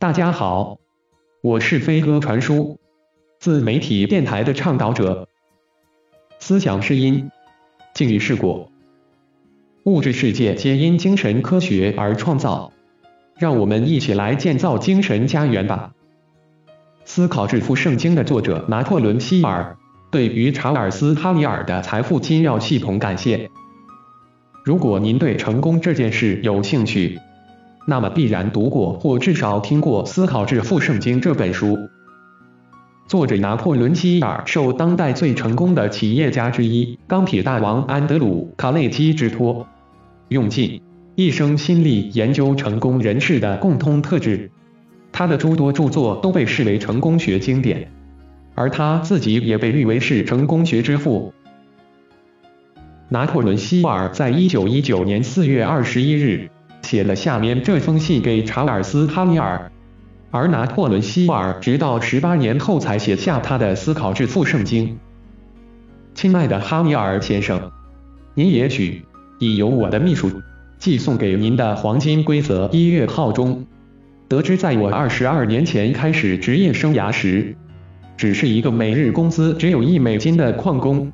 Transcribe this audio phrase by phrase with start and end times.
[0.00, 0.78] 大家好，
[1.42, 2.78] 我是飞鸽传书，
[3.40, 5.26] 自媒体电台的倡导者。
[6.38, 7.32] 思想是因，
[7.94, 8.70] 境遇是果，
[9.86, 12.72] 物质世界皆因精神科学而创造。
[13.40, 15.92] 让我们一起来建造精神家园吧。
[17.04, 19.76] 思考致富圣经的作者拿破仑·希尔
[20.12, 23.50] 对于查尔斯·哈里尔的财富金钥系统感谢。
[24.64, 27.18] 如果您对成功这件事有兴趣，
[27.90, 31.88] 那么必然读过或至少听过《思考致富圣经》这本书。
[33.06, 39.66] 作者拿破仑·希尔受当代最成功的企业家之一——钢铁大王安德鲁·卡内基之托，
[40.28, 40.82] 用尽
[41.14, 44.50] 一生心力研究成功人士的共通特质。
[45.10, 47.90] 他的诸多著作都被视为成功学经典，
[48.54, 51.32] 而他自己也被誉为是成功学之父。
[53.08, 56.50] 拿破仑·希尔在一九一九年四月二十一日
[56.82, 59.70] 写了下面这封信给查尔斯·哈尼尔，
[60.30, 64.86] 而拿破仑·希尔直到十八年后才写下他的《思考致富圣经》。
[66.14, 67.70] 亲爱的哈尼尔先生，
[68.34, 69.02] 您也许
[69.38, 70.30] 已由我的秘书
[70.78, 73.66] 寄送给您的《黄金规则》一月号中，
[74.28, 77.54] 得知在我二十二年前开始职业生涯时，
[78.16, 81.12] 只是一个每日工资只有一美金的矿工，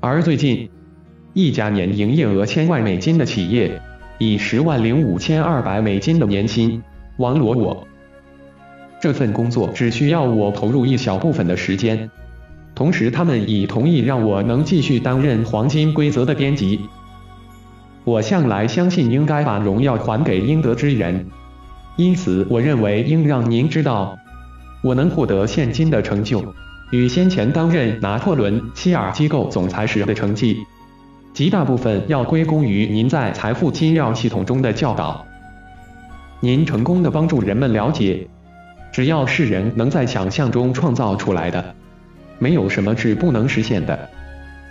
[0.00, 0.70] 而最近。
[1.36, 3.82] 一家年营业额千万美金的企业，
[4.18, 6.82] 以十万零五千二百美金的年薪
[7.16, 7.86] 网罗我。
[9.00, 12.10] 这份工作只需要我投入一小部分的时间，
[12.74, 16.80] 同时他们已同意让我能继续担任《黄金规则》的编辑。
[18.04, 21.26] 我向来相信应该把荣耀还给应得之人，
[21.96, 24.18] 因此我认为应让您知道，
[24.82, 26.44] 我能获得现今的成就，
[26.90, 30.58] 与先前担任拿破仑希尔机构总裁时的成绩。
[31.34, 35.26] 极大部分要归功于您在财富金钥系统中的教导。
[36.38, 38.28] 您成功的帮助人们了解，
[38.92, 41.74] 只要是人能在想象中创造出来的，
[42.38, 44.08] 没有什么是不能实现的。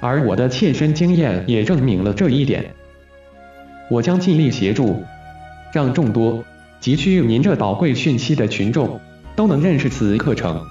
[0.00, 2.72] 而我的切身经验也证明了这一点。
[3.90, 5.02] 我将尽力协助，
[5.72, 6.44] 让众多
[6.78, 9.00] 急需您这宝贵讯息的群众
[9.34, 10.64] 都能认识此课程。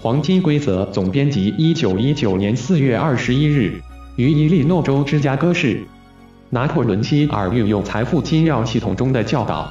[0.00, 3.80] 黄金规则总编辑，一九一九年四月二十一日。
[4.16, 5.84] 于伊利诺州芝加哥市，
[6.48, 9.70] 拿破仑·希尔运用财富金钥系统中的教导，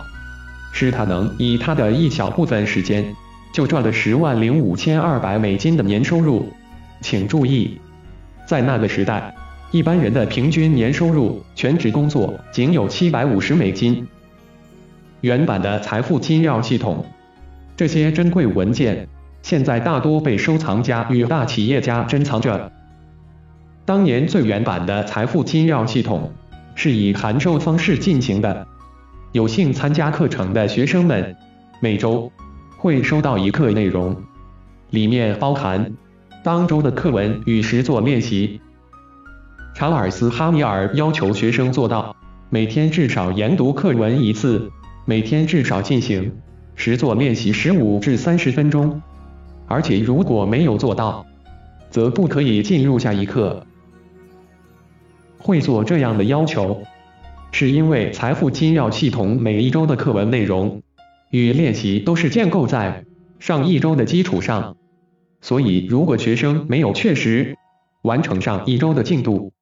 [0.71, 3.03] 使他能以他的一小部分时间，
[3.51, 6.47] 就赚了十万零五千二百美金的年收入。
[7.01, 7.79] 请注意，
[8.47, 9.33] 在那个时代，
[9.71, 14.07] 一般人的平均年收入全职工作仅有七百五十美金。
[15.21, 17.03] 原版的财富金钥系统，
[17.75, 19.07] 这些珍贵文件
[19.41, 22.71] 现在大多被收藏家与大企业家珍藏着。
[23.85, 26.31] 当年最原版的财富金钥系统
[26.73, 28.65] 是以函授方式进行的，
[29.31, 31.35] 有幸参加课程的学生们
[31.79, 32.31] 每周
[32.77, 34.15] 会收到一课内容，
[34.89, 35.93] 里面包含
[36.43, 38.59] 当周的课文与实作练习。
[39.75, 42.15] 查尔斯·哈米尔要求学生做到
[42.49, 44.71] 每天至少研读课文一次，
[45.05, 46.33] 每天至少进行
[46.75, 48.99] 实作练习十五至三十分钟，
[49.67, 51.23] 而且如果没有做到，
[51.91, 53.63] 则不可以进入下一课。
[55.45, 56.81] 会做这样的要求，
[57.51, 60.81] 是因为财富金钥系统每一周的课文内容
[61.29, 63.05] 与练习都是建构在
[63.37, 64.75] 上一周的基础上，
[65.41, 67.59] 所以如果学生没有确实
[68.01, 69.53] 完成上一周的进度，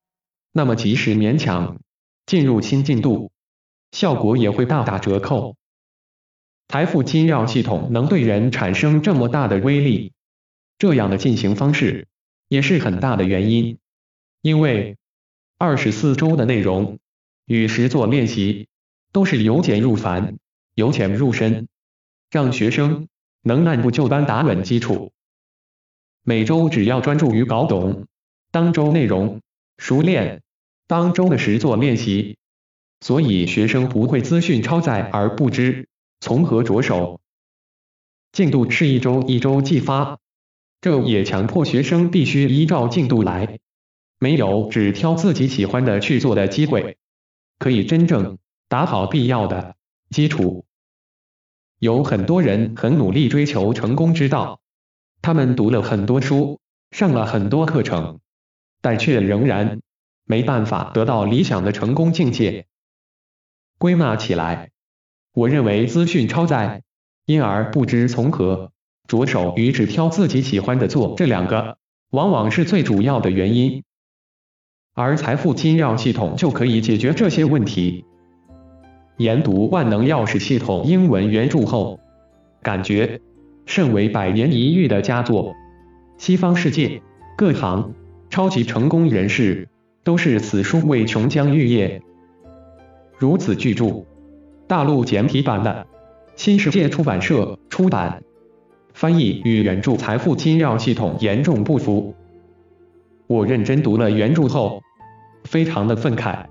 [0.54, 1.82] 那么即使勉强
[2.26, 3.30] 进入新进度，
[3.92, 5.58] 效果也会大打折扣。
[6.70, 10.14] 财富金钥系统能对人产生这么大的威力，
[10.80, 12.08] 这样的进行方式
[12.48, 13.80] 也是很大的原因，
[14.42, 14.96] 因为。
[15.66, 17.00] 二十四周的内容
[17.46, 18.68] 与实作练习
[19.14, 20.36] 都是由简入繁，
[20.76, 21.70] 由浅入深，
[22.30, 23.08] 让学生
[23.44, 25.14] 能按部就班打稳基础。
[26.22, 28.08] 每周只要专注于搞懂
[28.52, 29.40] 当周内容，
[29.78, 30.42] 熟练
[30.86, 32.36] 当周的实作练习，
[33.00, 35.88] 所以学生不会资讯超载而不知
[36.20, 37.22] 从何着手。
[38.34, 40.20] 进度是一周一周计发，
[40.82, 43.60] 这也强迫学生必须依照进度来。
[44.24, 46.98] 没有只挑自己喜欢的去做的机会，
[47.60, 48.38] 可以真正
[48.70, 49.76] 打好必要的
[50.12, 50.64] 基础。
[51.78, 54.62] 有很多人很努力追求成功之道，
[55.22, 56.62] 他们读了很多书，
[56.92, 58.22] 上了很多课程，
[58.82, 59.82] 但却仍然
[60.24, 62.68] 没办法得到理想的成功境界。
[63.78, 64.72] 归纳起来，
[65.34, 66.84] 我认为资讯超载，
[67.26, 68.72] 因而不知从何
[69.06, 71.78] 着手与只挑自己喜欢的做这两个，
[72.12, 73.84] 往往是最主要的原因。
[74.96, 78.06] 而财富金钥系统就可以解决这些问题。
[79.18, 82.00] 研读《万能钥匙系统》英文原著后，
[82.62, 83.20] 感觉
[83.66, 85.56] 甚为百年一遇的佳作。
[86.20, 87.02] 西方世界
[87.36, 87.96] 各行
[88.30, 89.68] 超级成功人士
[90.04, 92.04] 都是此书为琼浆玉液。
[93.18, 94.06] 如此巨著，
[94.68, 95.88] 大陆简体版的
[96.36, 98.22] 新世界出版社出版，
[98.94, 102.14] 翻译与原著财富金钥系统严重不符。
[103.26, 104.83] 我认真读了原著后，
[105.44, 106.46] 非常的愤慨。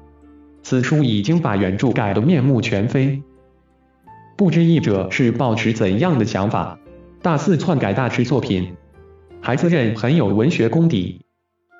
[0.62, 3.22] 此书已经把原著改得面目全非，
[4.36, 6.78] 不知译者是抱持怎样的想法，
[7.20, 8.74] 大肆篡改大师作品，
[9.40, 11.22] 还自认很有文学功底，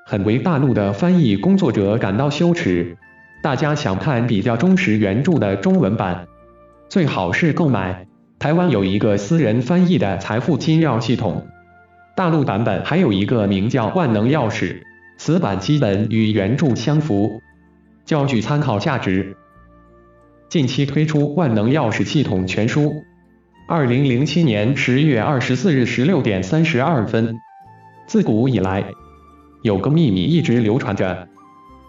[0.07, 2.97] 很为大陆的翻译工作者感到羞耻。
[3.43, 6.27] 大家想看比较忠实原著的中文版，
[6.89, 8.07] 最好是购买。
[8.39, 11.47] 台湾有一个私人翻译的财富金钥系统，
[12.17, 14.83] 大陆版本还有一个名叫万能钥匙，
[15.17, 17.41] 此版基本与原著相符。
[18.05, 19.37] 较具参考价值。
[20.49, 22.83] 近期推出《万能钥匙系统全书》，
[23.69, 27.37] 二零零七年十月二十四日十六点三十二分。
[28.09, 28.85] 自古以来，
[29.63, 31.29] 有个秘密一直流传着，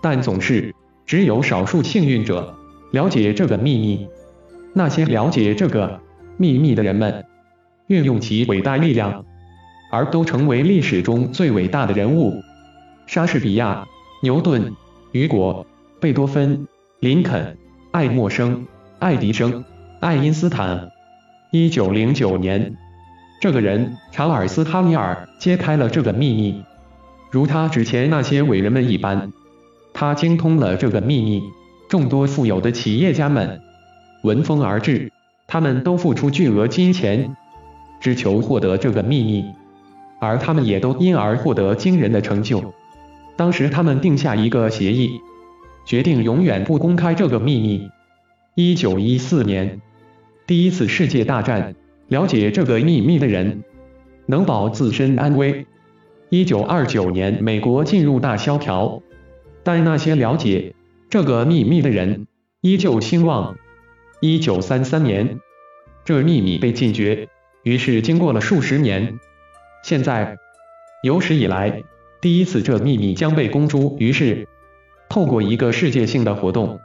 [0.02, 0.74] 但总是
[1.06, 2.56] 只有少数幸运者
[2.92, 4.08] 了解这个秘密。
[4.76, 6.00] 那些了解这个
[6.38, 7.26] 秘密的人们，
[7.88, 9.26] 运用其伟大力量，
[9.92, 12.34] 而都成为历史中最伟大的人物：
[13.06, 13.88] 莎士比亚、
[14.22, 14.76] 牛顿、
[15.12, 15.66] 雨果。
[16.00, 16.68] 贝多芬、
[17.00, 17.58] 林肯、
[17.92, 18.68] 爱默生、
[19.00, 19.64] 爱迪生、
[20.02, 20.90] 爱因斯坦。
[21.50, 22.76] 一九零九年，
[23.40, 26.62] 这个人查尔斯·哈米尔揭开了这个秘密。
[27.32, 29.32] 如他之前那些伟人们一般，
[29.94, 31.42] 他精通了这个秘密。
[31.88, 33.62] 众多富有的企业家们
[34.24, 35.10] 闻风而至，
[35.48, 37.34] 他们都付出巨额金钱，
[38.02, 39.46] 只求获得这个秘密，
[40.20, 42.74] 而他们也都因而获得惊人的成就。
[43.36, 45.22] 当时他们定下一个协议。
[45.86, 47.90] 决定永远不公开这个秘密。
[48.56, 49.82] 一九一四年，
[50.48, 51.76] 第一次世界大战，
[52.08, 53.66] 了解这个秘密的人
[54.26, 55.66] 能保自身安危。
[56.30, 59.02] 一九二九年，美国进入大萧条，
[59.62, 60.74] 但那些了解
[61.10, 62.28] 这个秘密的人
[62.62, 63.58] 依旧兴旺。
[64.22, 65.42] 一九三三年，
[66.06, 67.28] 这秘密被禁绝，
[67.64, 69.20] 于是经过了数十年，
[69.84, 70.38] 现在
[71.04, 71.84] 有史以来
[72.24, 74.48] 第一次这秘密将被公诸于世。
[75.10, 76.80] 透过一个世界性的活动，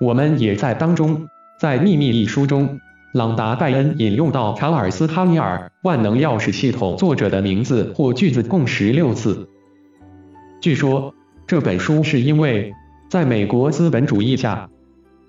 [0.00, 1.28] 我们也在当中。
[1.58, 2.80] 在《秘密》一书中，
[3.12, 9.50] 朗达·拜恩引用到查尔斯·哈尼尔《万能钥匙系统》作者的名字或句子共十六次。
[10.62, 11.14] 据说
[11.46, 12.72] 这本书是因为
[13.10, 14.70] 在美国资本主义下，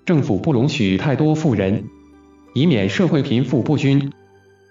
[0.06, 1.84] 政府不容许太多富人，
[2.54, 4.14] 以免社会贫富不均，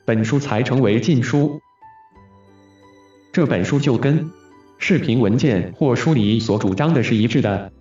[0.05, 1.61] 本书才成为禁书。
[3.31, 4.31] 这本书就跟。
[4.83, 7.71] 视频文件或书里所主张的是一致的。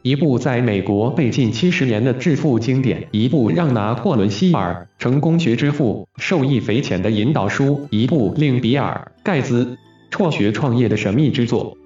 [0.00, 9.76] 一部在美国被禁七十年的致富经典，一部让拿破仑希尔成功学之父受益匪浅的引导书，一部令比尔盖茨
[10.10, 11.76] 辍学创业的神秘之作。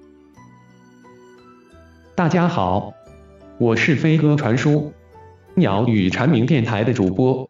[2.15, 2.93] 大家好，
[3.57, 4.93] 我是飞鸽传书
[5.55, 7.49] 鸟语蝉鸣电台的主播。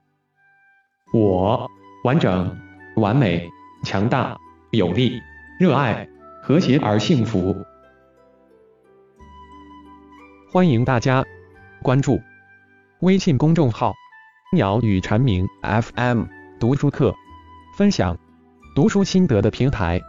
[1.14, 1.70] 我
[2.04, 2.58] 完整、
[2.96, 3.48] 完美、
[3.84, 4.36] 强大、
[4.72, 5.22] 有力、
[5.60, 6.08] 热爱。
[6.48, 7.66] 和谐而幸福，
[10.52, 11.26] 欢迎大家
[11.82, 12.22] 关注
[13.00, 13.96] 微信公众号
[14.54, 16.26] “鸟语蝉鸣 FM”
[16.60, 17.12] 读书课，
[17.76, 18.16] 分享
[18.76, 20.00] 读书心得的平台。